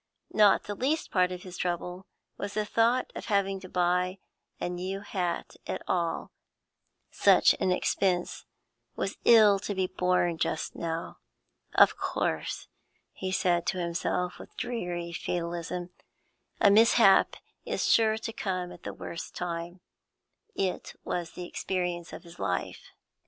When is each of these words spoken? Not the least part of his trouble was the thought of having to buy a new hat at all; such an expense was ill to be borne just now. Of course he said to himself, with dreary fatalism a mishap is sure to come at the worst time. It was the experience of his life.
Not 0.33 0.63
the 0.63 0.73
least 0.73 1.11
part 1.11 1.31
of 1.31 1.43
his 1.43 1.59
trouble 1.59 2.07
was 2.35 2.55
the 2.55 2.65
thought 2.65 3.11
of 3.13 3.25
having 3.25 3.59
to 3.59 3.69
buy 3.69 4.17
a 4.59 4.67
new 4.67 5.01
hat 5.01 5.57
at 5.67 5.83
all; 5.87 6.31
such 7.11 7.53
an 7.59 7.71
expense 7.71 8.43
was 8.95 9.19
ill 9.25 9.59
to 9.59 9.75
be 9.75 9.85
borne 9.85 10.39
just 10.39 10.75
now. 10.75 11.19
Of 11.75 11.97
course 11.97 12.67
he 13.13 13.31
said 13.31 13.67
to 13.67 13.77
himself, 13.77 14.39
with 14.39 14.57
dreary 14.57 15.13
fatalism 15.13 15.91
a 16.59 16.71
mishap 16.71 17.35
is 17.63 17.85
sure 17.87 18.17
to 18.17 18.33
come 18.33 18.71
at 18.71 18.81
the 18.81 18.95
worst 18.95 19.35
time. 19.35 19.81
It 20.55 20.95
was 21.03 21.33
the 21.33 21.47
experience 21.47 22.11
of 22.11 22.23
his 22.23 22.39
life. 22.39 22.87